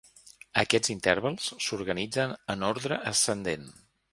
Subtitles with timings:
[0.61, 3.71] Aquests intervals s'organitzen en ordre ascendent.